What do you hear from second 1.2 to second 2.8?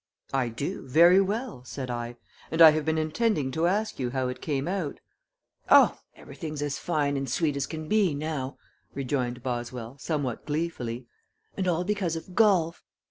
well," said I, "and I